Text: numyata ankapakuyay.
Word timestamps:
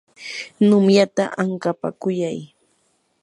numyata 0.67 1.23
ankapakuyay. 1.41 2.39